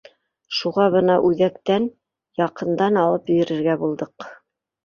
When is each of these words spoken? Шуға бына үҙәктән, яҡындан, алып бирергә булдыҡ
Шуға 0.59 0.85
бына 0.95 1.17
үҙәктән, 1.27 1.85
яҡындан, 2.47 2.99
алып 3.05 3.29
бирергә 3.31 3.77
булдыҡ 3.85 4.31